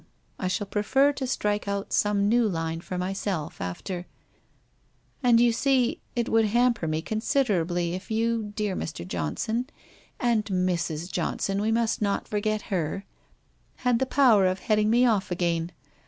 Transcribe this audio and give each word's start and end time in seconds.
I 0.39 0.47
shall 0.47 0.65
prefer 0.65 1.13
to 1.13 1.27
strike 1.27 1.67
out 1.67 1.93
some 1.93 2.27
new 2.27 2.49
line 2.49 2.81
for 2.81 2.97
myself, 2.97 3.61
after 3.61 4.07
And 5.21 5.39
you 5.39 5.51
see, 5.51 6.01
it 6.15 6.27
would 6.27 6.45
hamper 6.45 6.87
me 6.87 7.03
consid 7.03 7.45
erably 7.45 7.93
if 7.93 8.09
you, 8.09 8.51
dear 8.55 8.75
Mr. 8.75 9.07
Johnson— 9.07 9.67
and 10.19 10.43
Mrs. 10.45 11.11
Johnson, 11.11 11.61
we 11.61 11.71
must 11.71 12.01
not 12.01 12.27
forget 12.27 12.63
her!— 12.73 13.05
had 13.85 13.99
the 13.99 14.07
power 14.07 14.47
of 14.47 14.61
heading 14.61 14.89
me 14.89 15.05
off 15.05 15.29
again. 15.29 15.71